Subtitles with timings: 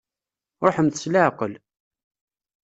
[0.65, 1.53] Ṛuḥemt s leɛqel.